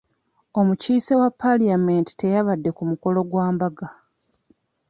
Omukiise 0.59 1.13
wa 1.21 1.29
palamenti 1.39 2.11
teyabadde 2.19 2.69
ku 2.77 2.83
mukolo 2.89 3.19
gwa 3.29 3.47
mbaga. 3.53 3.87